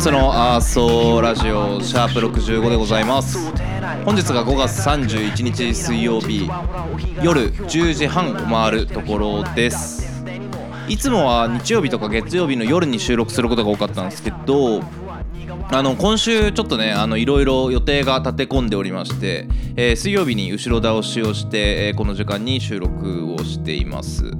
[0.00, 3.52] して赤星のアーソーラジオシャープ65でございます。
[4.06, 6.48] 本日が5月31日水曜日
[7.22, 10.24] 夜10時半を回るところです。
[10.88, 14.82] いつもは日曜日とか月曜日の夜に収録することが多かったんですけど
[15.70, 24.32] あの今週ちょっとねあのいろいろ予定が立て込んでおりまして、えー水曜日に後ろ倒しをして、えーこの時間に収録をしています。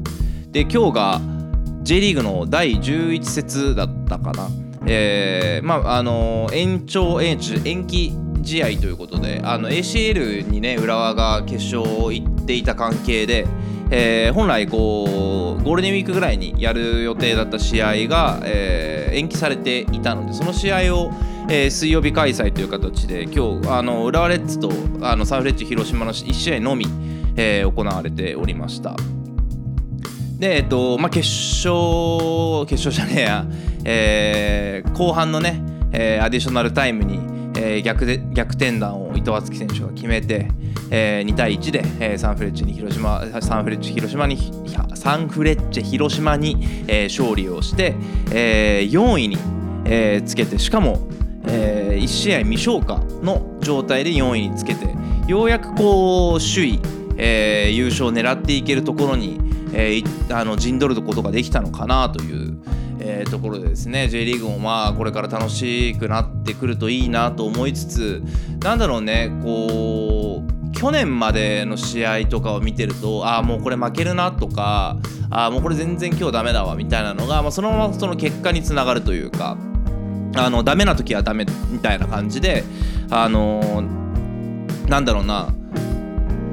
[0.50, 1.20] で今日が
[1.82, 4.48] J リーグの第11節だったかな。
[4.86, 13.46] えーまああの延長延長延期試合ということであの ACL にね浦和が決勝行っていた関係で、
[13.90, 21.10] えー本来こうゴールデンウィークぐらいにやる予定だった試合が、えー延期されていたのでその試合を、
[21.48, 24.70] えー水曜日開催という形で今日あの浦和レッズと
[25.02, 26.86] あのサンフレッチェ広島の1試合のみ、
[27.36, 28.94] え行われておりました。
[30.40, 33.46] で、えっと、まあ、決勝、決勝じゃねえや、
[33.84, 37.16] えー後半のね、えーアディショナルタイムに、
[37.58, 40.48] えー逆で逆転弾を伊藤敦樹選手が決めて、
[40.90, 44.38] えー2対1で、えーサンフレッチェに広島、サンフレッチェ広島に、
[44.94, 46.56] サンフレッチェ広島に、
[46.88, 47.94] えー勝利をして、
[48.32, 49.36] えー4位に、
[49.84, 51.00] えーつけて、しかも、
[51.48, 54.88] え1試合未消化の状態で4位につけて、
[55.26, 56.80] ようやくこう、首位、
[57.18, 62.56] えー優勝を狙っていけるところに、えーあの陣取ることができたのかなという、
[62.98, 64.08] えーところでですね。
[64.08, 68.22] J リーグもまあこれから楽しくなってくるといいなと思いつつ
[68.62, 69.30] なんだろうね。
[69.42, 74.96] こう去年までの試合とかを見てるとああもうこれ負けるなとか
[75.30, 79.58] ああもうこれ全然今日ダメだわみたいなのが、まあ、そのままその結果につながるというか
[80.36, 82.64] あのダメな時はダメみたいな感じで
[83.10, 83.82] あの
[84.88, 85.52] なんだろうな。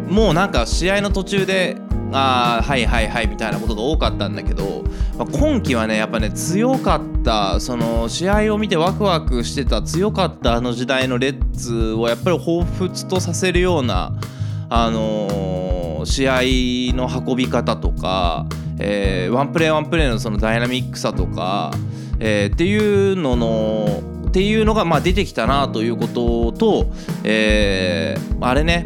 [0.09, 1.75] もうなんか試合の途中で
[2.11, 4.83] あーはいはいはいみたいなことが多かったんだけど、
[5.17, 14.13] まあ今季はねやっぱね強かったその試合を見てワクワクしてた強かったあの時代のレッズをやっぱり彷彿とさせるような
[14.69, 18.45] あのー試合の運び方とか、
[18.79, 21.71] えーワンプレーワンプレーのそのダイナミックさとか、
[22.19, 26.91] えーっていうののっていうのがまあ出てきたなということと、
[27.23, 28.85] えーあれね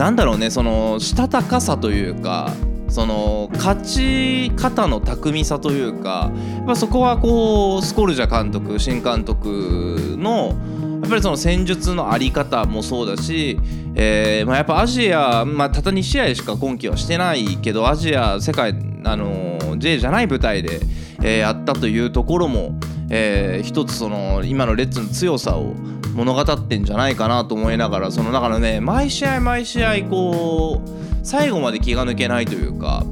[0.00, 2.54] なんだろうねそのしたたかさというか
[2.88, 10.54] その勝ち方の巧みさというかやっぱそこはこうスコルジャ監督新監督の
[11.02, 13.58] やっぱりその戦術のあり方もそうだし、
[13.94, 18.74] えーまあ、やっぱアジア、まあ、たった2試合しか今季はしてないけどアジア世界、
[19.04, 20.80] あの J じゃない舞台で、
[21.22, 25.74] えーやったというところも、えー一つその今のレッズの強さを
[26.14, 33.04] 物語ってんじゃないかなと思いながらそのだからね毎試合毎試合こう最後まで気が抜けないというか、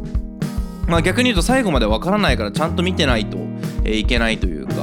[0.87, 3.39] まあ、逆に言うと最後までわからないからちゃんと見てないと、
[3.85, 4.75] えーいけないというか、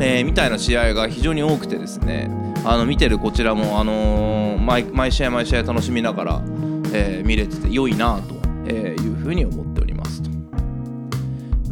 [0.00, 2.30] えーみたいな試合が非常に多くてですね
[2.64, 6.42] あの見てるこちらも、あのー毎毎試合毎試合楽しみながら、
[6.92, 9.71] えー見れてて良いなというふうに思って。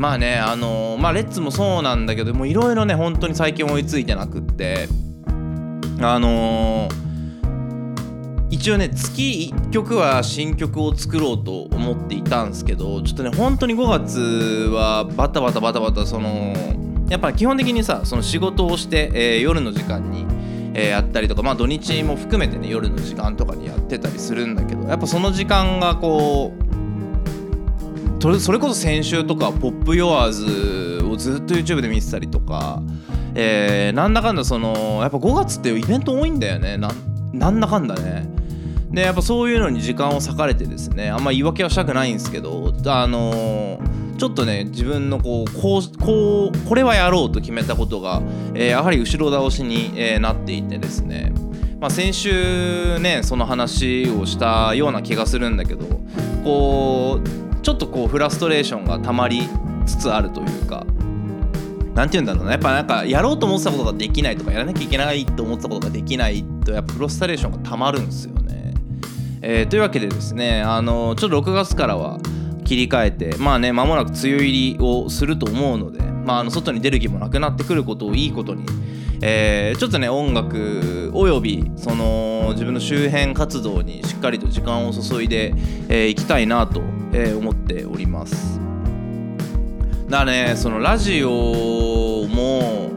[0.00, 4.88] まあねあのーまあレッツもそうなんだけどもいろいろね本当に最近追いついてなくって。
[6.00, 7.10] あのー
[8.52, 14.18] 一応ね月1曲は新曲を作ろうと思っていたんですけどちょっとね本当に5月
[14.72, 16.52] はバタバタバタバタその
[17.08, 20.26] やっぱ基本的にさその仕事をして、えー夜の時間に、
[20.74, 26.69] えーやったりとかまあ土日も含めてね夜の時間とかにやってたりするんだけどやっぱその時間がこう
[28.20, 32.82] それこそ先週とか「ポップヨアーズをずっと YouTube で見てたりとか、
[33.34, 36.78] えーなんだかんだそのやっぱ5月ってイベント多いんだよね。
[37.32, 38.28] なんだかんだね。
[38.90, 48.20] でやっぱそういうのに時間を割かれてですねあんま言い訳はしたくないんですけどあのーちょっとね自分のこうこうこうこれはやろうと決めたことが、
[48.54, 51.32] えーやはり後ろ倒しに、えーなっていてですね。
[51.80, 55.86] まあ、先週ねその話をしたような気がするんだけど
[56.44, 59.48] こうちょっとこうフラストレーションがたまり
[59.86, 60.86] つつあるというか
[61.94, 68.74] なんて言うんだろうねやっぱなんかやろうと思ってたことができないとかやらなきゃいけないと思ってたことができないとやっぱフラストレーションがたまるんですよね。
[69.42, 72.18] えーというわけでですねあのちょっと6月からは
[72.64, 78.64] 切り替えてまあね間もなく梅雨入りをすると思うので、まあ、あの外に出る気もなくなってくることをいいことに、
[79.22, 85.52] えーちょっとね音楽およびその自分の周辺活動にしっかりと時間を注いでい、
[85.88, 86.80] えーきたいなと、
[87.12, 88.60] え思っております。
[90.08, 92.90] だからねそのラジオも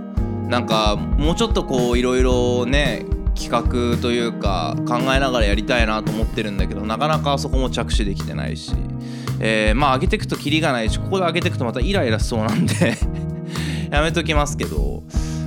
[0.48, 3.06] なんかもうちょっとこういろいろね
[3.36, 8.74] 企画というか考えながらやりたいなと思ってるんだけどなかなかそこも着手できてないし、
[9.39, 12.74] えーまあ上げてくとキリがないしここで上げてくとまたイライラしそうなんで
[13.89, 15.04] やめときますけど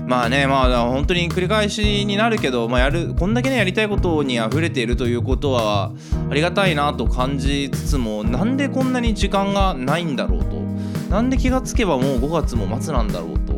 [0.06, 5.92] まあねまあ本当に繰り返しになるけど、まあ、やるこんだけねやりたいことに溢れているということは
[6.30, 10.66] ありがたいなと感じつつもなんでこんなに時間がないんだろうと。
[11.10, 13.54] なんで気がつけばもう5月も末なんだろうと。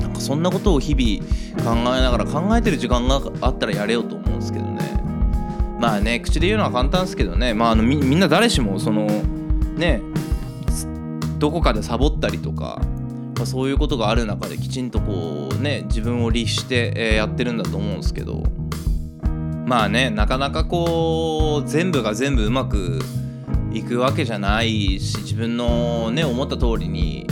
[0.00, 5.00] なんかそんなことを日々考えながら考えてる時間があったらやれよと思うんですけどね。
[5.80, 7.54] まあね口で言うのは簡単ですけどね。
[7.54, 9.06] まああのみみんな誰しもその
[9.76, 10.00] ね
[11.38, 12.80] どこかでサボったりとか、
[13.44, 18.42] ま、そういうことがある中できちんとこうね自分を律して、やってるんだと思うんですけど。
[19.66, 22.98] まあねなかなかこう全部が全部うまく
[23.72, 27.26] いくわけじゃないし自分のね思った通りに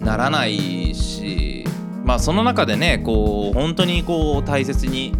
[0.00, 1.64] ならないし。
[2.04, 5.12] まあその中でねこう本当にこう大切に、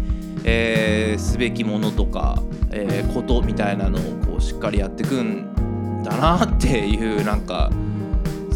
[0.45, 2.41] えーすべきものとか、
[2.71, 7.69] えーことみたいなのをこうしっかりやってくんだなっていうなんか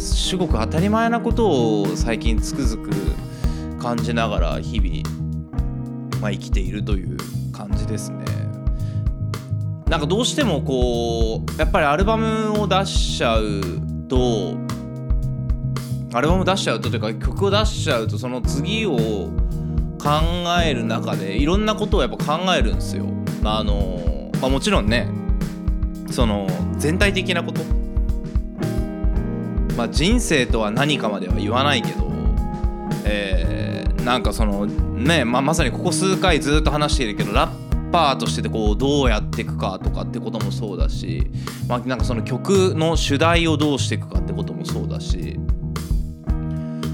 [0.02, 7.16] すごく当たり前なことを最近つくづく感じながら日々、まあ、生きているという
[7.52, 8.24] 感じですね。
[9.88, 13.60] なんかどうしてもこうやっぱりアルバムを出しちゃう
[14.08, 14.54] と
[16.14, 20.08] アルバム出しちゃうとというか曲を出しちゃうとその次を考
[20.64, 23.04] える中でいろんなことをやっぱ考えるんですよ。
[23.44, 25.08] あのまあ、もちろんね
[26.10, 26.46] その
[26.78, 27.60] 全体的なこと
[29.76, 32.10] まあ、人生とは何かまでは言わないけど、
[33.04, 33.72] えー
[34.04, 41.30] なんかそのね、まあ、まさにここ数回ずっと話しているけどラッパーとしてこうどうやっていくかとかってこともそうだし、
[41.68, 45.38] まあ、なんかその曲の主題をどうしていくかってこともそうだし、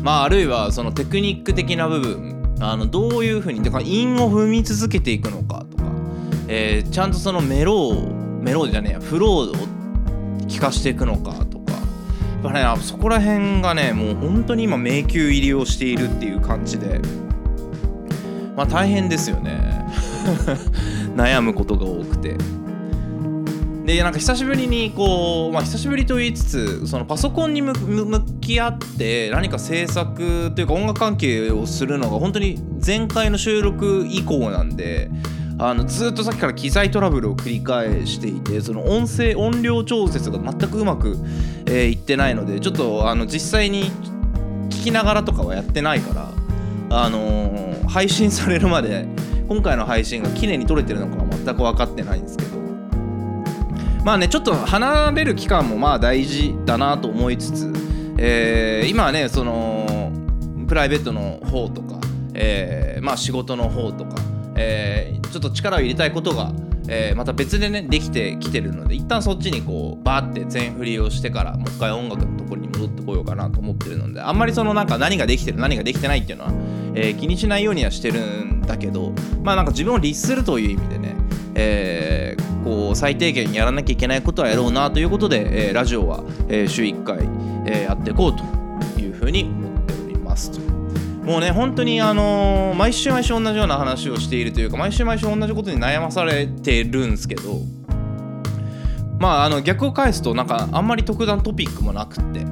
[0.02, 5.84] まあ、あるいはそのテクニック的な部分あのどういうふうにだから韻を踏み続けていくのかとか、
[6.48, 8.08] えーちゃんとそのメロを
[8.42, 9.54] メロじゃねえやフローを
[10.48, 11.44] 聞かしていくのか
[12.42, 17.00] とかやっぱねそこら辺がねもう本当に今迷宮入りをしているっていう感じで。
[18.58, 19.86] まあ大変ですよね。
[21.14, 22.36] 悩むことが多くて。
[23.84, 27.72] でなんか久しぶりにこうまあ久しぶりと言いつつそのパソコンに向
[28.40, 35.08] き合って何か制作というか音楽関係をするのが本当に前回の収録以降なんで
[35.60, 41.16] あのずっとさっきから機材トラブルを繰り返していてその音声音量調節が全くうまく、
[41.66, 43.90] えーいってないのでちょっとあの実際に
[44.70, 46.30] 聞きながらとかはやってないから
[46.90, 49.08] あのー配信されるまで
[49.48, 52.58] 今回の配信が綺麗に撮れてるのかは全く分かってないんですけど。
[54.04, 57.72] まあねちょっと離れる期間もまあ大事だなと思いつつ、
[58.18, 60.12] えー今はねその
[60.66, 61.98] プライベートの方とか、
[62.34, 64.16] えーまあ仕事の方とか、
[64.58, 66.52] えーちょっと力を入れたいことが、
[66.88, 76.52] えーまた別でねできてきてるので一旦そっちにこうバーって全振りをしてからもう一回音楽のところに戻ってこようかなと思ってるのであんまりそのなんか何ができてる何ができてないっていうのは、
[76.94, 81.14] えー気にしないようにはしてるんだけどまあなんか自分を律するという意味でね、
[81.54, 87.18] えーこう最低限やらなきゃいけないことはやろうなということで、えーラジオは、えー週1回、
[87.66, 90.67] えーやっていこうというふうに思っておりますと。
[91.28, 97.60] もうね本当にあのー毎週毎週同じような話をしているというか毎週毎週同じことに悩まされてるんですけど
[99.18, 102.46] まああの逆を返すとなんかあんまり特段トピックもなくって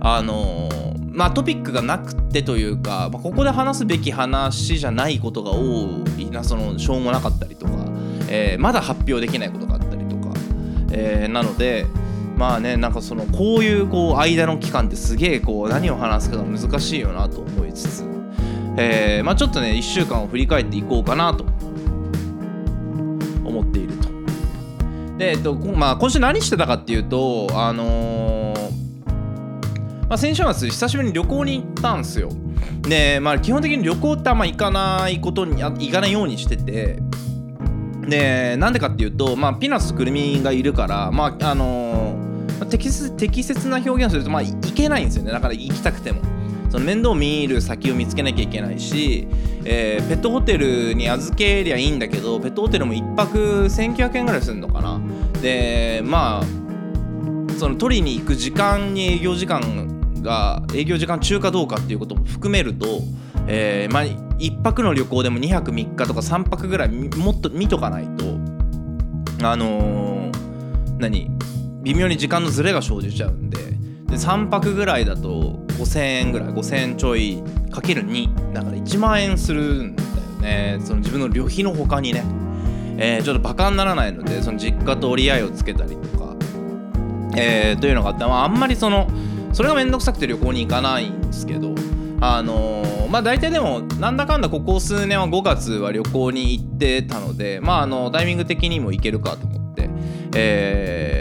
[0.00, 7.72] あのーまあトピックがなくってというか、まあここで話すべき話じゃないことが多いなそのしょうもなかったりとか、
[8.28, 10.32] えーまだ発表できないことがあったりとか、
[10.92, 11.86] えなので
[12.38, 18.04] まあねなんかそのこういうこう間の期間ってすげえこう何を話すかが難しいよなと思いつつ、
[18.76, 21.44] えーまあちょっとね1週間を振り返っていこうかなと
[23.44, 24.08] 思っていると。
[25.18, 28.68] で、えっとまあ、今週何してたかっていうとあのー
[30.08, 32.30] まあ、先週末久しぶりに旅行に行ったんですよ。
[32.82, 37.02] で、まあ、基本的に旅行ってあんま行かないことに行かないようにしてて
[38.06, 42.27] でなんでかっていうと、まあ、ピーナッツとクルミがいるから、まああのー
[42.58, 45.32] まあ適切な表現をすると、まあ、い行けないんですよね。
[45.32, 46.20] だから行きたくても。
[46.70, 49.26] その面倒見る先を見つけなきゃいけないし、
[49.64, 55.00] えーペットホテルに預けりゃいいんだけどペットホテルも1泊1900円ぐらいするのかな。
[55.40, 62.86] でまあその取りに行く時間に営業時間が営業時間中かどうかっていうことも含めると、
[63.46, 68.38] えーまあ1泊の旅行でも2泊3日とか3泊ぐらいもっと見とかないと
[69.42, 71.37] あのー何？
[71.82, 80.08] 微妙に時間のズレが生じちゃうんでで3泊ぐらいだと5000円ぐらい5000円ちょいかける2だから1万円するんだよ
[80.40, 80.78] ね。
[80.82, 82.24] その自分の旅費の他にね、
[82.96, 86.34] えーちょっとバカにならないのでその実家と折り合いをつけたりとか、
[87.36, 89.08] えーというのがあって、まあ、あんまりその
[89.52, 91.74] それが面倒くさくて旅行に行かないんですけど
[92.20, 99.90] あのーまあ大体でもなんだかんだここ数年は5月は旅行に行ってたのでまああのタイミング的にも行けるかと思って、
[100.34, 101.17] えー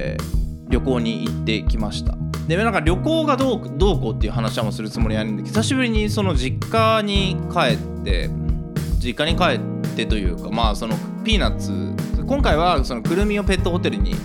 [0.78, 2.16] 旅行に行ってきました。
[2.48, 8.30] でなんか旅行がどうどうこうっていう話はもうするつもりはないんだけど久しぶりにその実家に帰って
[9.00, 11.94] 実家に帰ってというかまあそのピーナッツ
[12.26, 14.16] 今回はそのくるみをペットホテルに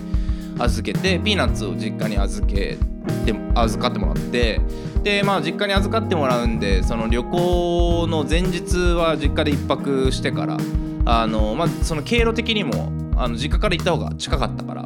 [0.58, 2.78] 預けてピーナッツを実家に預け
[3.26, 4.60] て預かってもらって
[5.02, 10.58] でまあ実家に預かってもらうんでその旅行の前日は実家で一泊してから
[11.06, 14.84] あのまあその経路的にもあの実家から行った方が近かったから、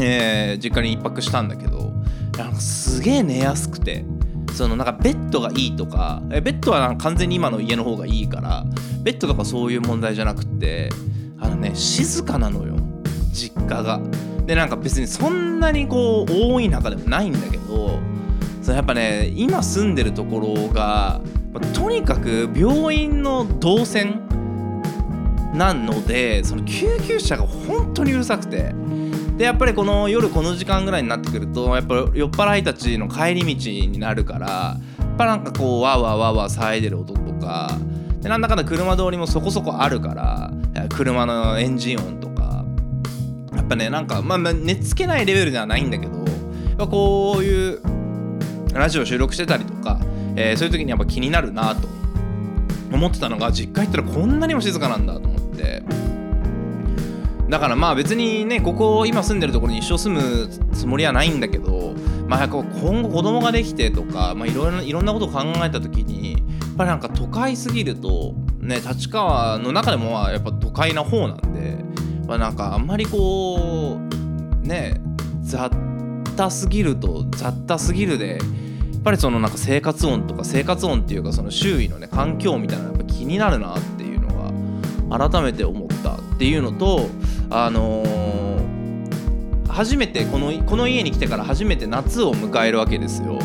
[0.00, 1.92] えー実家に一泊したんだけど
[2.36, 4.04] なんかすげえ寝やすくて
[4.54, 8.64] そのなんかベッドがいいとかベッドは完全に今の家の方がいいから
[9.02, 10.88] ベッドとかそういう問題じゃなくて
[11.38, 12.76] あのね静かなのよ
[13.32, 14.00] 実家が。
[14.46, 18.00] でなんか別にそんなにこう多い中でもないんだけど
[18.62, 21.20] そのやっぱね今住んでるところが
[21.52, 24.26] まとにかく病院の動線
[25.52, 28.72] なのでその救急車が本当にうるさくて
[29.38, 37.70] でやっぱりこの夜この時間ぐらいになってくるとやっぱ酔っ払いたちの帰り道になるからやっぱなんかこうわわわわー騒いでる音とか
[38.20, 40.52] でなんだかんだ車通りもそこそこあるから
[40.88, 42.64] 車のエンジン音とか
[43.54, 46.18] やっぱねなんかまあまあ寝つけないレベルではないんだけど
[46.76, 47.80] やっこういう
[48.74, 50.00] ラジオ収録してたりとか、
[50.36, 51.88] えーそういう時にやっぱ気になるなと
[52.92, 56.07] 思ってたのが実家行ったらこんなにも静かなんだと思って。
[57.48, 61.94] だからまあ別にねここ今住んでるところに一生住むつもりはないんだけど
[62.26, 71.82] まあ今後子供ができてとかまあいろいろいろんなことを考えた時にやっぱりなんか都会すぎるとね立川の中でもやっぱ都会な方なんで
[72.26, 75.00] まあなんかあんまりこうね
[75.40, 75.72] 雑
[76.36, 78.36] 多すぎると雑多すぎるでや
[78.98, 84.28] っぱりそのなんか生活音とか生活音っていうかその周囲のね環境みたいなのやっぱ気になるなっていうの
[85.08, 87.08] が改めて思ったっていうのと
[87.50, 88.28] あのー
[89.78, 93.38] 初めてこのこの家に来てから初めて夏を迎えるわけですよ。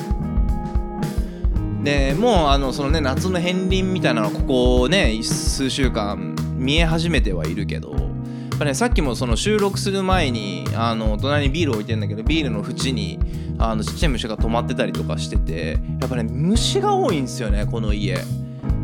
[1.84, 4.40] でもうあのそのね夏の片鱗みたいなのはこ
[4.80, 13.20] こね数週間見え始めてはいるけどやっぱねさっきもその収録する前にあの隣にビール置いてんだけどビールの縁に
[13.60, 18.18] あのちっちゃい虫が止まってたりとかしててやっぱね虫が多いんですよねこの家。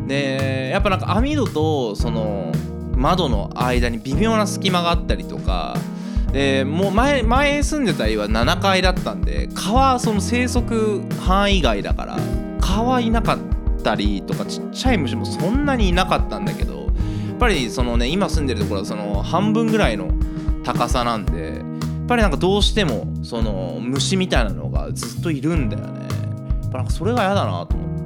[0.08, 2.52] でやっぱなんか網戸とその
[3.00, 5.78] 窓の間に微妙な隙間があったりとか
[6.34, 12.18] でもう前前住んでた家は7階だったんで蚊はその生息範囲外だから
[12.60, 13.40] 蚊はいなかっ
[13.84, 16.88] たりとかちっちゃい虫もそんなにいなかったんだけどや
[17.34, 20.12] っぱりそのね今住んでるところはその半分ぐらいの
[20.66, 26.02] 高さなんでやっぱりなんかどうしてもその虫みたいなのがずっといるんだよね。
[26.64, 27.99] やっぱなんかそれが嫌だなと思って。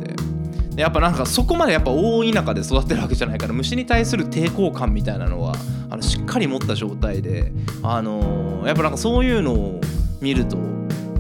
[0.76, 5.56] やっぱなんかそこまでやっぱ大田舎で育ってるわけじゃないから虫に対する抵抗感みたいなのは
[5.90, 7.52] あのしっかり持った状態で
[7.84, 9.82] あのーやっぱなんかそういうのを
[10.22, 10.58] 見ると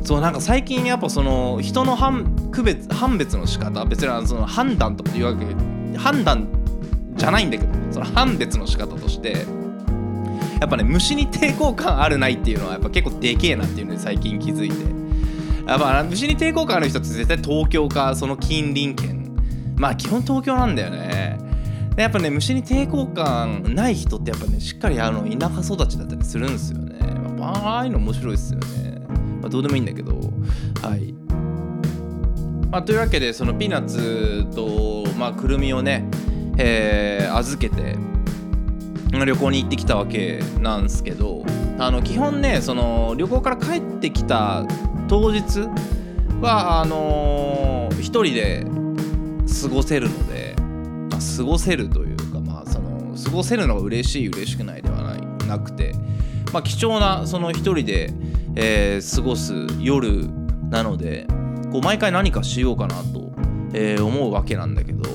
[0.03, 5.45] そうなんか最近やっぱその人の判区別判別の仕方別にその判断とかいうわけ
[5.97, 6.47] 判断
[7.15, 9.45] じゃないんだけどその判別の仕方として
[10.59, 14.75] やっぱね虫に抵抗感あるないっていうのはやっぱ結構でけえなっていうのに最近気づいて
[15.67, 19.22] やっぱ虫に抵抗感ある人って絶対東京かその近隣県
[19.75, 21.39] まあ基本東京なんだよね。
[21.95, 26.97] でやっぱね虫に抵抗感ない人ってやっぱねしっかりあの田舎育ちだったりするんですよね、
[27.37, 29.01] まあ、ああいうの面白いですよね、
[29.41, 30.13] まあ、どうでもいいんだけど。
[30.81, 31.13] はい。
[32.71, 36.07] まあ、というわけでそのピーナッツと、まあ、くるみをね、
[36.57, 37.95] えー預けて
[39.11, 41.45] 旅行に行ってきたわけなんですけど
[41.77, 44.65] あの基本ねその旅行から帰ってきた
[45.07, 45.61] 当日
[46.41, 48.65] はあのー一人で
[49.63, 50.55] 過ごせるので、
[51.09, 55.93] まあ過ごせるというかまあその過ごせるのが嬉しい嬉しくないではないなくて、
[56.51, 58.11] まあ、貴重なその一人で、
[58.55, 60.27] えー過ごす夜
[60.69, 61.27] なので
[61.71, 63.31] こう毎回何かしようかなと、
[63.73, 65.09] えー思うわけなんだけど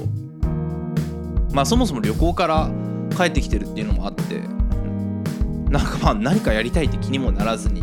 [1.52, 2.70] まあそもそも旅行から
[3.16, 4.40] 帰ってきてるっていうのもあって
[5.70, 7.82] なんかまあ何かやりたいって気にもならずに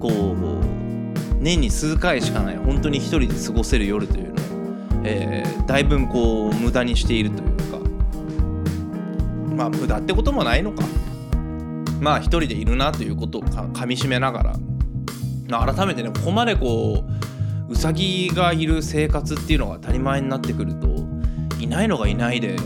[0.00, 0.60] こう
[1.40, 4.29] 年に数回しかない本当に一人で過ごせる夜という、
[5.04, 7.78] えーだいぶこう無駄にしているというか。
[9.56, 10.84] まあ無駄ってこともないのか。
[12.00, 14.56] まあ一人でいるなということをかかみしめながら。
[15.48, 17.04] まあ改めてねここまでこ
[17.68, 20.88] ううさぎがいる生活っていうのが当たり前になってくると
[21.60, 22.62] いないのがいないで不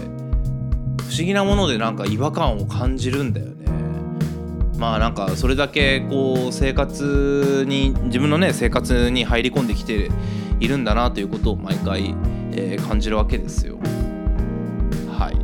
[1.14, 3.54] 思議なものでなんか違和感を感じるんだよね。
[4.78, 10.10] まあなんかそれだけこう生活に自分のね生活に入り込んできて
[10.60, 12.14] いるんだなということを毎回、
[12.52, 13.78] えー感じるわけですよ。
[15.18, 15.36] はい。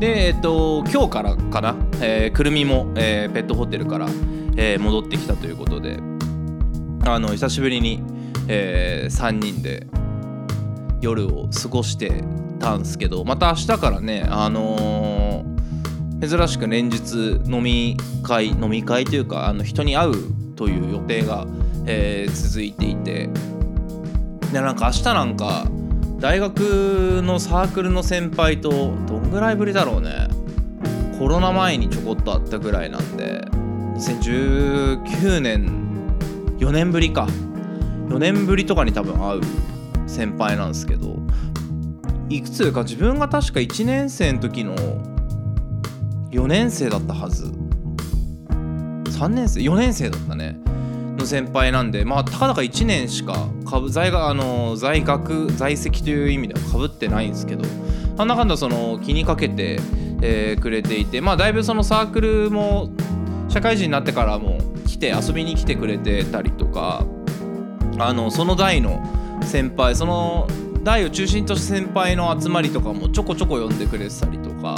[0.00, 4.06] でえっと今日からかな、えーくるみも、えーペットホテルから、
[4.56, 5.98] えー戻ってきたということで
[7.04, 8.02] あの久しぶりに、
[8.48, 9.86] え3人で
[11.00, 12.24] 夜を過ごして
[12.58, 15.56] たんすけどまた明日からねあのー
[16.18, 20.12] 珍しく連日飲み会飲み会というかあの人に会う
[20.56, 21.46] という予定が、
[21.86, 23.30] えー続いていて。
[24.52, 25.66] でなんか明日なんか
[26.18, 30.28] 大学のサークルの先輩とどんぐらいぶりだろうね。
[31.18, 33.44] コロナ前にちょこっと会ったぐらいなんで。
[33.96, 35.66] 2019年
[36.58, 37.26] 4年ぶりか。
[38.08, 39.40] 4年ぶりとかに多分会う。
[40.06, 41.16] 先輩なんですけど。
[42.28, 44.74] いくつか自分が確か1年生の時の
[46.30, 47.52] 4年生だったはず。
[49.18, 50.58] 3年生4年生だったね。
[51.26, 57.64] 先輩なんでまあたかだか1年しか株在があの在学在籍という意味ではかぶってないんですけど
[58.16, 59.78] なんだかんだその気にかけて、
[60.22, 62.90] えーくれていてまあだいぶそのサークルも
[63.48, 67.04] 社会人になってからも来て遊びに来てくれてたりとか
[67.98, 69.02] あのその代の
[69.42, 70.48] 先輩その
[70.82, 74.76] 代を中心とした先輩の集まりとかもちょこちょこ呼んでくれてたりとか、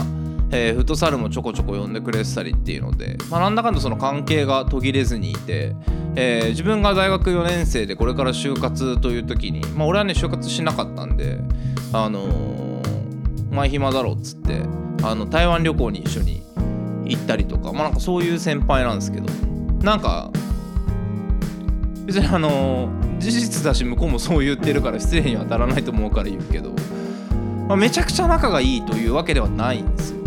[0.50, 5.74] えーフットサルもちょこちょこ呼んでくれてたりっていうので、まあ、なんだかんだその関係が途切れずにいて、
[6.16, 11.38] えー自分が大学4年生でこれから就活という時に、まあ、俺はね就活しなかったんで
[11.92, 14.62] あのー、前暇だろっつって
[15.02, 16.42] あの台湾旅行に一緒に
[17.04, 19.32] 行ったりとかまあなんかそういう先輩なんですけど
[19.82, 20.30] なんか
[22.06, 26.70] 別にあの事実だし向こうもそう言ってるから失礼には当たらないと思うから言うけど、
[27.68, 30.17] まあ、めちゃくちゃ仲がいいというわけではないんですよ。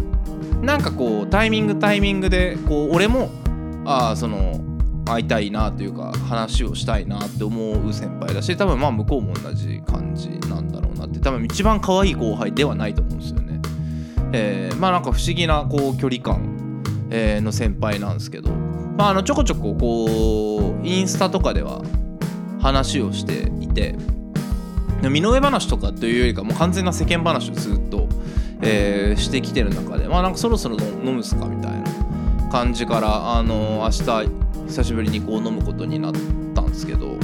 [0.62, 3.30] なんかこうタイミングタイミングでこう俺も
[3.86, 4.62] あその
[5.06, 13.60] 会いたいなというか話をしたいなって思う先輩だし多分まあ向こうも同じ感じなんだろうなって多分一番可愛い後輩ではないと思うんですよね。
[14.34, 21.82] えーまあなんか不思議なこう距離感、えーの先輩なんですけど、まあ、あのちょこちょここうインスタとかでは
[22.62, 23.96] 話をしていて
[25.10, 28.08] 身の上話とかというよりかもう完全な世間話をずっと、
[28.62, 34.30] えーしてきてる中でまあなんかそろそろ飲むっすかみたいな感じからあの明日
[34.68, 36.12] 久しぶりにこう飲むことになっ
[36.54, 37.18] たんですけど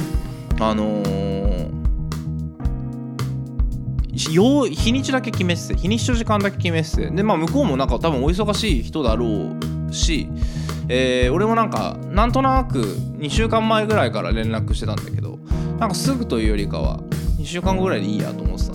[0.60, 1.68] あのー
[4.10, 9.52] 日にちだけ決めてて日にちと時間だけ決めててでまあ向こうもなんか多分お忙しい人だろ
[9.88, 10.28] うし、
[10.88, 15.38] えー俺もなんかなんとなく2週間前ぐらいから連絡してたんだけど
[15.78, 16.98] なんかすぐというよりかは
[17.38, 18.72] 2週間後ぐらいでいいやと思ってた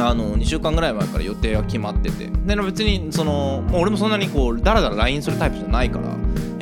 [0.00, 2.26] あの2週間ぐらい前から予定は決まってて。
[2.26, 6.16] で別にそのも俺もそんなにこうだらだら LINE するタイプじゃないから、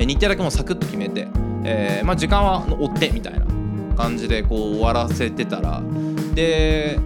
[0.04, 1.28] 日程だけもうサクッと決めて、
[1.64, 3.46] えーまあ、時間は追ってみたいな
[3.94, 5.82] 感じでこう終わらせてたら。
[6.34, 6.98] で、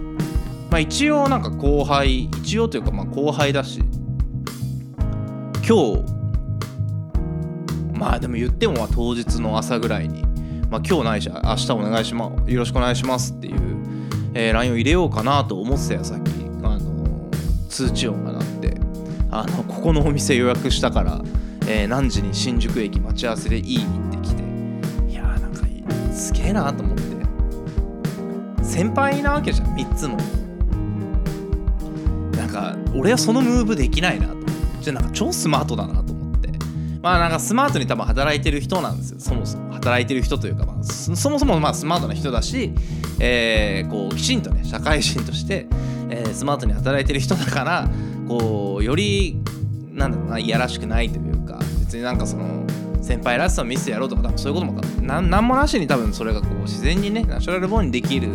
[0.69, 3.81] まあ、一応なんか後輩一応というかまあ後輩だし
[5.67, 6.21] 今日
[7.93, 10.23] まあでも言っても当日の朝ぐらいに、
[10.69, 13.55] まあ、今日ないし明日お願いしますよろしくお願いしますっていう、
[14.33, 16.29] えー LINE を入れようかなと思ってたよさっき、
[16.63, 18.75] あのー通知音が鳴って。
[19.33, 21.21] あのここのお店予約したから、
[21.67, 23.79] えー何時に新宿駅待ち合わせでいいっ
[24.11, 24.43] て来て。
[25.09, 25.65] いやーなんか
[26.13, 27.03] すげえなと思って。
[28.63, 30.17] 先輩なわけじゃん3つも。
[32.37, 34.35] なんか俺はそのムーブできないなと。
[34.81, 36.49] じゃなんか超スマートだなと思って。
[37.01, 39.19] まあなんかスマートに多分働いてる人なんですよ。
[39.19, 39.71] そもそも。
[39.73, 42.73] 働いてる人というか、まあ、そもそもまあスマートな人だし、
[43.23, 45.67] えーこうきちんとね社会人として、
[46.09, 47.89] えースマートに働いてる人だから
[48.27, 49.37] こうより
[49.91, 52.65] なんだろうないやらしくないというか別になんかその
[53.01, 58.29] 先輩らしさを見せてやろうとか多分そういうこともなんなんもなしに多分それがこう自然にねナチュラルボーンにできる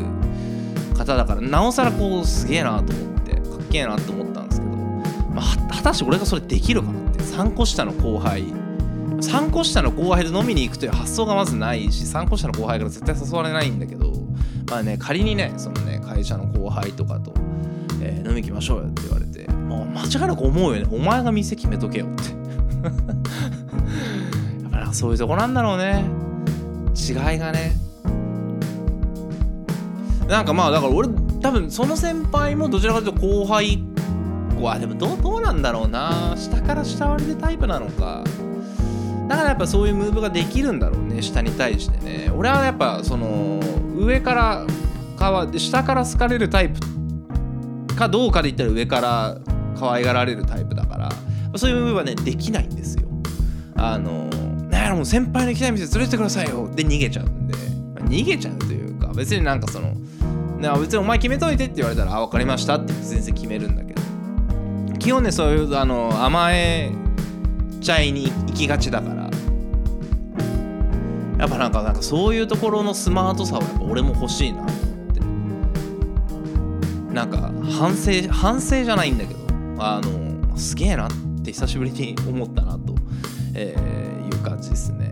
[0.96, 14.12] 方だからなおさらこうすげえなと思ってかっけえなと思ったんですけど、まあ、果たして俺がそれできるかなって3個下の後輩3個下の後輩で飲みに行くという発想がまずないし3個下の後輩から絶対誘われないんだけど
[14.68, 17.32] まあね仮にねそのね会社の後輩とかと、
[18.02, 20.88] えー飲み行きましょうよって言われてもう間違いなく思うよね。
[20.90, 22.24] お前が店決めとけよって。
[24.62, 26.04] やっぱなんかそういうとこなんだろうね。
[26.96, 27.76] 違いがね。
[30.28, 31.08] なんかまあだから俺
[31.40, 33.82] 多分その先輩もどちらかというと後輩
[34.60, 36.34] はでもどうどうなんだろうな。
[36.36, 38.24] 下から下割りでタイプなのか。
[39.28, 42.30] だからやっぱそういうムーブができるんだろうね下に対してね。
[42.36, 43.60] 俺はやっぱその
[43.96, 44.66] 上から
[45.18, 46.80] かは下から好かれるタイプ
[47.96, 49.38] かどうかで言ったら上から
[49.78, 51.08] 可愛がられるタイプだから。
[51.58, 53.08] そういう部分はねできないんですよ。
[53.76, 54.28] あの
[54.68, 57.54] なもう先輩の行きたい店連れてってくださいよで逃げちゃうんで。
[58.04, 59.94] 逃げちゃうというか別になんかその
[60.60, 64.02] な別にお前決めといてって言われたらあ分かりましたって全然決めるんだけど。
[64.98, 66.92] 基本ねそういうあの甘え
[67.80, 69.15] ちゃいに行きがちだから。
[71.38, 75.14] やっぱなんかなんかそういうところのスマートさはやっぱ俺も欲しいなと思っ
[77.08, 77.14] て。
[77.14, 79.40] なんか反省反省じゃないんだけど
[79.78, 81.10] あのすげえなっ
[81.42, 82.94] て久しぶりに思ったなと、
[83.54, 85.10] えーいう感じですね。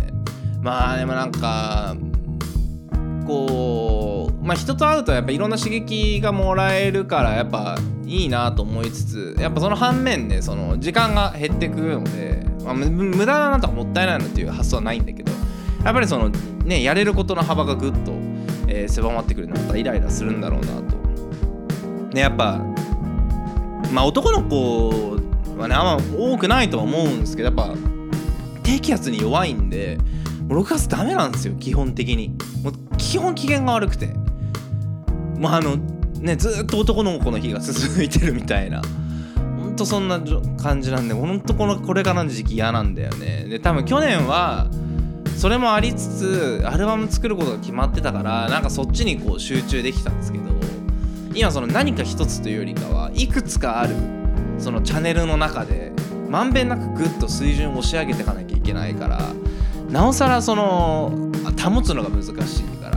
[0.60, 1.96] まあでもなんか
[3.26, 15.32] こうまあ人と会うとやっぱいろんな刺激がもらえるからやっぱいいなと思いつつやっぱその反面ねその時間が減ってくるので、まあ、無駄だなとかもったいないなっていう発想はないんだけど
[15.84, 18.12] やっぱりそのねやれることの幅がぐっと、
[18.66, 20.96] えー狭まってくるのまたイライラするんだろうなと。
[22.14, 22.60] ねやっぱ
[23.92, 25.18] まあ男の子
[25.58, 27.74] はねあんま多くないとは思うんですけどやっぱ
[28.62, 29.98] 低気圧に弱いんで
[30.48, 32.30] もう6月ダメなんですよ基本的に。
[32.62, 34.14] もう基本機嫌が悪くて。
[35.38, 35.76] もうあの
[36.20, 38.80] ねずっと男の子の日が続いてるみたいな。
[39.60, 40.20] ほんとそんな
[40.62, 43.46] 感じなんでほんとこのこれからの時期嫌なんだよね。
[43.48, 44.68] で多分去年は
[45.44, 50.44] それもありつつアルバム作ることが決まってたからなんかそっちにこう集中できたんですけど
[51.34, 53.94] 今その何か一つというよりかはいくつかある
[54.58, 55.92] そのチャンネルの中で
[56.30, 59.20] まんべんなくグッと水準を押し上げていかなきゃいけないから
[59.90, 61.12] なおさらその
[61.62, 62.96] 保つのが難しいから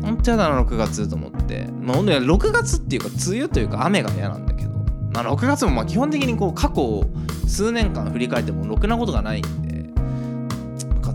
[0.00, 1.68] 本当やだな6月と思って。
[1.82, 4.70] まあ6月っていうか梅雨というか雨が嫌なんだけど、
[5.12, 7.04] まあ、6月もまあ基本的にこう過去
[7.46, 9.65] 数年間振り返ってもろくなことがないんで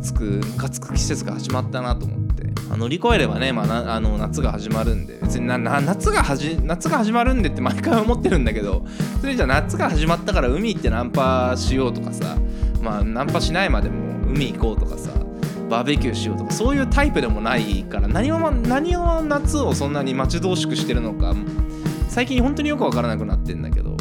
[0.02, 5.20] つくムカつく季節が始まったなと思って、あ、乗り越えればね、まあ、あの夏が始まるんで。
[5.22, 8.86] 別にな夏がはじ夏が始まるんでって 毎回思ってるんだけど。
[9.22, 12.36] それじゃ夏が始まったから海行ってナンパしようとかさ。
[12.82, 13.96] まあナンパしないまでも
[14.28, 15.12] 海行こうとかさ。
[15.70, 21.34] バーベキューしようとかそういうタイプでもないから何を何を夏をそんなに待ち遠しくしてるのか。
[22.10, 23.96] 最近本当によくわからなくなってんだけど。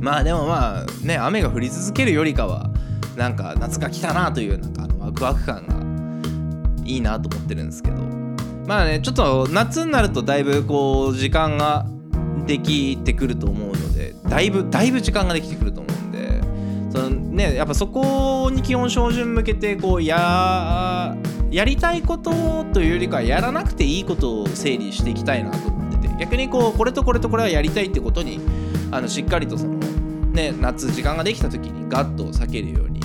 [0.00, 2.70] まあでもまあね雨が降り続けるよりかは
[3.16, 8.06] なんか夏が来たなというなんかあのワクワク感がいいなと思ってるんですけど。
[8.66, 11.86] まあねちょっと夏になるとだいぶこう時間が
[12.46, 16.40] できてくると思うのでだいぶだいぶ時間ができてくると思うんで
[16.90, 21.16] そのねやっぱそこに基本照準向けてこうや
[21.50, 28.40] やりたいことというよりかはやらなくていいことを整理していきたいなと思ってて逆にこうこれとこれとこれはやりたいってことに
[28.90, 29.74] あのしっかりとその
[30.32, 32.95] ね夏時間ができた時にガッと避けるように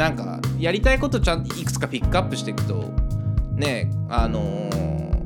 [0.00, 2.90] なんかやりたいことちゃんといくつかピックアップしていくと
[3.54, 4.80] ねあのー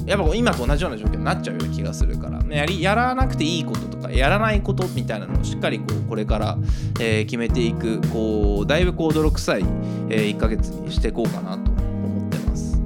[0.04, 2.42] やっぱ今と同じような状況になっちゃうような気がするから。
[2.42, 6.58] ねやりやらなくていいこととかやらないことみたいなのをしっかりこうこれから、
[7.00, 9.64] えー決めていくこうだいぶこう泥臭い、
[10.10, 12.78] え1ヶ月にしていこうかなと思ってます。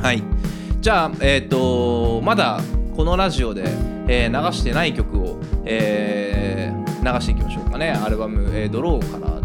[0.00, 0.24] はい。
[0.80, 2.60] じゃあえっ、とまだ
[2.96, 3.62] このラジオで、
[4.08, 7.90] えー流してない曲を、えー流していきましょうかね。
[7.90, 9.41] アルバム「えードロー」から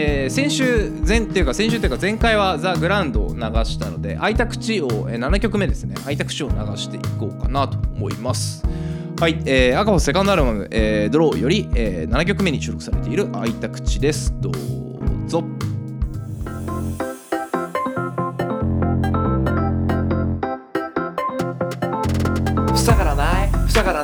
[0.00, 8.64] えー先週前っていうか先週というか前回は「ザ・グランド」を流したので「開いた口を」えー7曲目ですね「開いた口」を流していこうかなと思います。
[9.18, 14.32] はい、えー、赤穂セカンドアルバム「えードロー」より、えー7曲目に収録されている「開いた口」です。
[14.40, 14.52] どう
[15.28, 15.57] ぞ。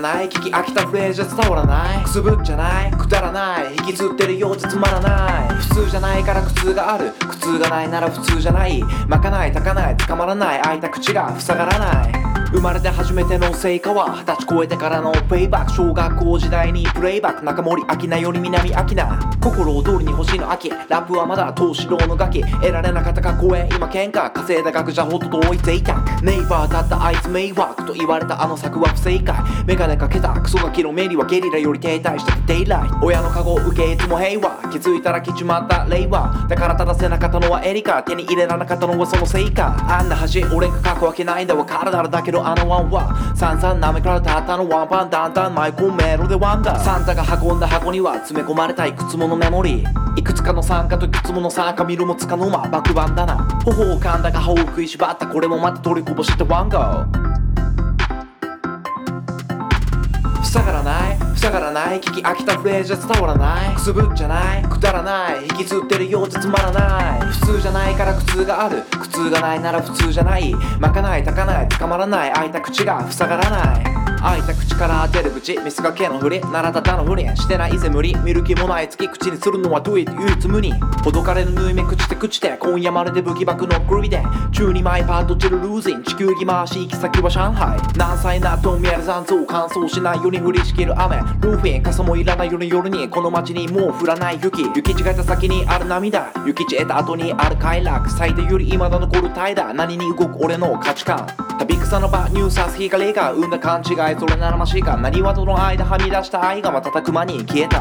[0.05, 0.29] ない。
[0.29, 2.05] 聞き飽きたフレーズじゃ伝わらない。
[2.05, 2.91] くすぶっちゃない。
[2.91, 3.75] くだらない。
[3.75, 5.49] 引きずってるようじゃつまらない。
[5.55, 7.13] 普通じゃないから苦痛がある。
[7.13, 8.83] 苦痛がないなら普通じゃない。
[9.09, 10.63] まかない炊かない捕まらない。
[10.63, 12.24] 開いた口が塞がらない。
[12.55, 19.35] 生まれて初めての成果は二十歳超えてからのペイバック小学校時代にプレイバック中森明菜より南明菜。
[19.43, 20.71] 心を通りに欲しいの秋。
[20.71, 22.43] ラップはまだ東四郎のガキ。
[22.43, 29.35] 得られなかったか声今喧嘩稼いだ額じゃほど遠い贅沢ネイバーだったあいつ迷惑と言われたあの策は不正解。
[29.67, 38.05] メガネかけたクソガキの目にはゲリラより停滞してデイライト親のカゴを受けいつも平和気づいたら来ちまった令和だから正せなかったのはエリカ。
[38.05, 41.65] 手に入れられなかったのはそのせいかあんな恥俺が書くわけないんだわ。
[41.67, 45.11] かるだろだけどあのワンは散々なめからたったのワンパン。
[45.11, 50.19] だんだんマイコンメロでワンダサンタが運んだ箱には詰め込まれたいくつものメモリー。
[50.19, 52.69] いくつかの参加といくつもの参加見るもつかの間。
[52.69, 53.37] 爆弾だな。
[53.65, 55.27] 頬を噛んだが歯を食いしばった。
[55.27, 57.54] これもまた取りこぼしてワンゴー。
[60.55, 61.19] 塞がらない。
[61.37, 62.01] 塞がらない。
[62.01, 63.75] 聞き飽きたフレーズじゃ伝わらない。
[63.75, 64.63] くすぶっちゃない。
[64.63, 65.43] くだらない。
[65.47, 67.21] 引きずってるようじゃつまらない。
[67.33, 68.83] 普通じゃないから苦痛がある。
[68.83, 70.55] 苦痛がないなら普通じゃない。
[70.79, 72.33] まかない炊かない高まらない。
[72.33, 74.04] 開いた口が塞がらない。
[74.25, 78.17] 開いた口から出る口見せかけのふりならただのふりしてないぜ無理。
[78.25, 80.73] 見る気もない月口にするのは Do it 唯一無二
[81.05, 98.11] ほどかれぬ縫い目口で口で今夜まるで武器爆のグリで中にマイパートチルルーズン地球儀回し行き先は上海何歳なと見える残像乾燥しないように降りしきる雨ルーフィン傘もいらない夜の夜にこの街にもう降らない雪雪違えた先にある涙雪地得た後にある快楽。
[98.11, 99.73] 最低より未だ残る怠惰。
[99.73, 101.54] 何に動く俺の価値観。
[101.59, 104.97] 旅草の場ニューサス光が生んだ勘違いそれならましいか。
[104.97, 107.81] 何はとの間はみ出した愛が瞬く間に消えた。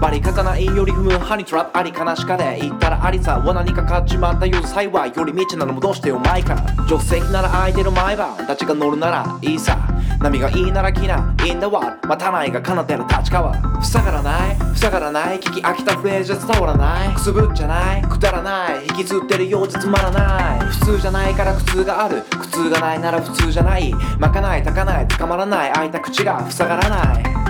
[0.00, 6.56] バリかかないより踏むハニートラップあり悲しかで言ったらありさ罠にかかっちまったよ幸いより道なのもどうしてよマイか
[6.88, 9.91] 助手席なら空いてる毎晩たちが乗るならいいさ。
[10.22, 11.34] 波がいいならきな。
[11.44, 14.56] いいんだわ待たないが奏でる立川塞がらない。
[14.76, 15.40] 塞がらない。
[15.40, 17.14] 聞き飽きたフレーズじゃ伝わらない。
[17.14, 18.02] くすぶっちゃない。
[18.02, 18.86] くだらない。
[18.86, 20.60] 引きずってるようじゃつまらない。
[20.60, 22.22] 普通じゃないから苦痛がある。
[22.22, 23.92] 苦痛がないなら普通じゃない。
[24.18, 25.72] まかないたかない捕まらない。
[25.72, 27.41] 開いた口が塞がらない。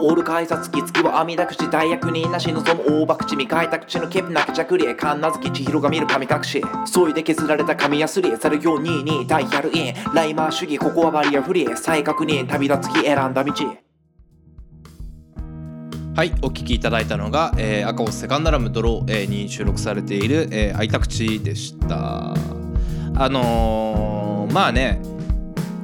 [0.00, 6.62] 通る改札機付きは網だくし大役人なし望む大博打未開拓地のケプなき着離神奈月千尋が見る神隠し。
[6.86, 13.52] そいで削られた神やすりざるようににダイヤルインライマー主義ここはバリアフリー再確認旅立つ日選んだ道。
[16.16, 22.34] はいお聴きいただいたのが、えー赤星セカンドラムドロー、えーに収録されている「えー、開いた口」でした。
[23.14, 25.00] あのーまあね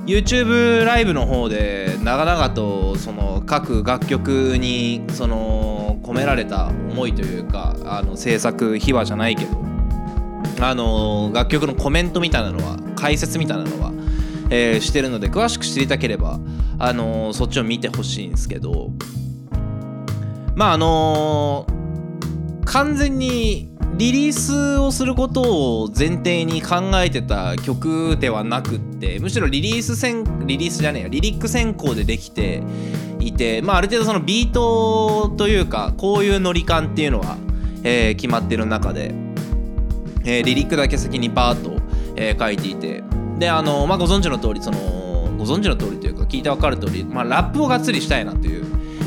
[0.06, 9.64] YouTube ライブの方で長々とその各楽曲にその込められた思いというかあの制作秘話じゃないけど
[10.60, 13.92] あの楽曲のコメントみたいなのは解説みたいなのは、
[14.50, 16.38] えーしてるので詳しく知りたければ
[16.78, 18.90] あのそっちを見てほしいんですけど
[20.54, 21.66] まああの
[22.66, 32.62] 完全にリリースをすることを前提に考えてた曲ではなくってむしろリリース先リリースじゃねえやリリック先行でできて
[33.20, 37.36] いて、まあ、ある程度そのビートというかこういうノリ感っていうのは、
[37.84, 39.14] えー決まってる中で、
[40.24, 41.80] えーリリックだけ先にバーッと、
[42.16, 43.04] えー書いていて
[43.38, 44.78] であの、まあ、ご存知の通りその
[45.38, 48.64] ご存知の通りというか聞いてわかる通り、まあ、ラップをがっつりしたいなという、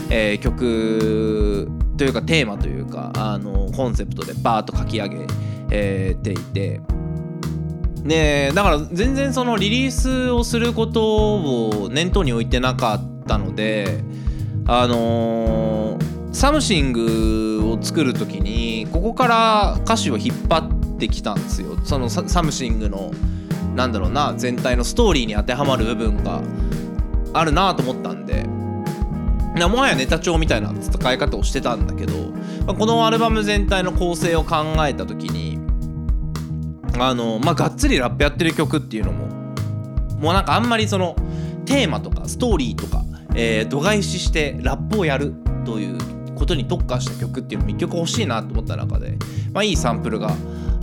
[0.10, 5.28] えー曲というかテーマというかあのコンセプトでバーッと書き上げ、
[5.72, 6.82] えーていて。
[8.04, 14.02] でだから全然そのリリースをすることを念頭に置いてなかったので
[14.66, 20.60] あのーサムシングを作る時にここから歌詞を引っ張
[20.96, 21.76] ってきたんですよ。
[21.84, 23.12] そのササムシングの
[23.76, 26.44] なんだろうな全体のストーリーに当てはまる部分が
[27.34, 28.57] あるなと思ったんで。
[29.58, 32.14] なもはやネタ帳みたいな使い方をしてたんだけど、
[32.66, 35.60] まあこのアルバム全体の構成を考えた時に
[37.00, 39.28] あのまあがっつりラップやってる曲っていうのも
[40.20, 41.16] もうなんかあんまりその
[41.66, 43.04] テーマとかストーリーとか、
[43.36, 45.34] えー度外視してラップをやる
[45.66, 45.98] という
[46.36, 49.18] ことに特化した曲っていうのも一曲欲しいなと思った中で、
[49.52, 50.32] まあ、いいサンプルが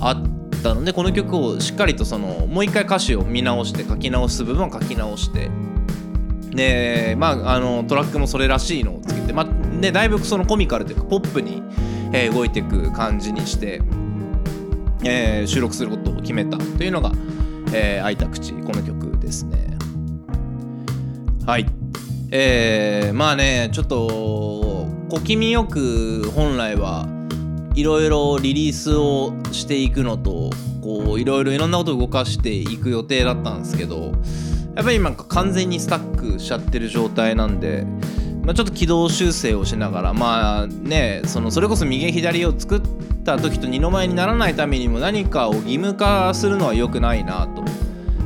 [0.00, 5.50] あったのでこの曲をしっかりとそのもう一回歌詞を見直して書き直す部分を書き直して
[6.54, 11.62] でまああのトラックもそれらしいのをつけて、まあ、でだいぶそのコミカルというかポップに、
[12.12, 13.82] えー動いていく感じにして、
[15.04, 17.12] えー収録することを決めたというのが
[17.74, 19.76] 「えー開いた口」この曲ですね。
[21.46, 21.66] はい。
[22.30, 23.96] えーまあねちょっと
[25.10, 27.06] 小気味よく本来は
[27.74, 34.12] いろいろリリースをしていくのとこういろいろいろんなことを動かしていく予定だったんですけど
[34.74, 37.86] やっぱり今完全にスタックしちゃってる状態なんで、
[38.42, 42.80] まあ、ちょっと軌道修正をしながらまあねそのそれこそ右左を作っ
[43.24, 47.64] た時と二の前にならないためにも何かを義務化するのは良くないなと、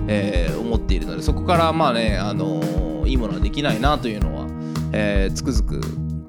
[0.09, 4.47] えー思っているのでそこからまあね、あのーいいものはできないなというのは、
[4.93, 5.81] えーつくづく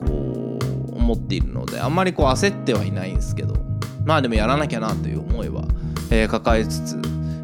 [0.05, 0.57] こ
[0.91, 3.55] う思っているのであんまりこう焦ってはいないんですけど
[4.05, 5.63] まあでもやらなきゃなという思いは、
[6.09, 7.01] え抱えつつ、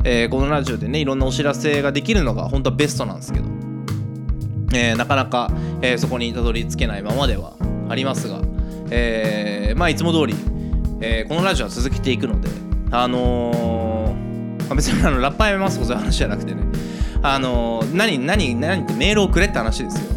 [0.07, 3.45] えーこのラジオでねいろんなお知らせができるのが本当はベストなんですけど、
[4.73, 7.53] えーなかなか、えーそこにたどり着けないままでは
[7.89, 8.39] ありますが、
[8.91, 10.35] えーまあいつも通り、
[11.01, 12.49] えこのラジオは続けていくので
[12.91, 14.15] あの
[14.69, 16.63] ま別にあのラッパーやめますとそういう話じゃなくてね。
[17.23, 20.11] あの何何何ってメールをくれって話ですよ。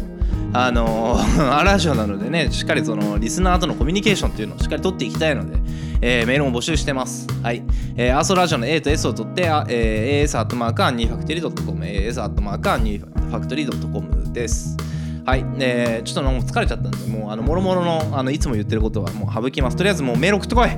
[0.53, 5.57] あのー ラジオなのでねしっかりそのリスナーとのコミュニケーションっていうのをしっかり取っていきたいので、
[6.01, 7.27] えーメールも募集してます。
[7.41, 7.63] はい。
[7.95, 14.77] えー、アーソラジオの A と S を取って、あえー、AS アットマークアンニーファクトリー .com、AS アットマークアンニーファクトリー .com です。
[15.25, 19.77] はい、えー、ちょっともう疲れちゃったんで、もうあの、もろもろの、あの、いつも言ってることはもう省きます。
[19.77, 20.69] とりあえずもうメール送ってこい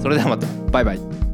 [0.00, 1.31] それではまた、バイバイ。